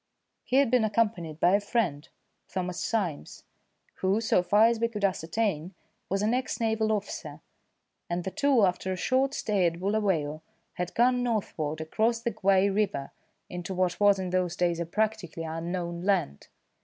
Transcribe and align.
He 0.43 0.55
had 0.55 0.71
been 0.71 0.83
accompanied 0.83 1.39
by 1.39 1.53
a 1.53 1.59
friend, 1.59 2.09
Thomas 2.47 2.79
Symes, 2.83 3.43
who, 3.97 4.19
so 4.19 4.41
far 4.41 4.65
as 4.65 4.79
we 4.79 4.87
could 4.87 5.05
ascertain, 5.05 5.75
was 6.09 6.23
an 6.23 6.33
ex 6.33 6.59
naval 6.59 6.91
officer; 6.91 7.39
and 8.09 8.23
the 8.23 8.31
two, 8.31 8.65
after 8.65 8.91
a 8.91 8.95
short 8.95 9.35
stay 9.35 9.67
at 9.67 9.79
Bulawayo, 9.79 10.41
had 10.73 10.95
gone 10.95 11.21
northward 11.21 11.81
across 11.81 12.19
the 12.19 12.31
Guai 12.31 12.65
river 12.73 13.11
into 13.47 13.75
what 13.75 13.99
was 13.99 14.17
in 14.17 14.31
those 14.31 14.55
days 14.55 14.79
a 14.79 14.87
practically 14.87 15.43
unknown 15.43 16.01
land. 16.01 16.47